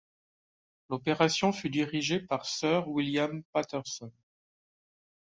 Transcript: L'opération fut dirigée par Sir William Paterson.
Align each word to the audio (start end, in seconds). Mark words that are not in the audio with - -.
L'opération 0.89 1.51
fut 1.53 1.69
dirigée 1.69 2.19
par 2.19 2.47
Sir 2.47 2.87
William 2.87 3.43
Paterson. 3.53 4.11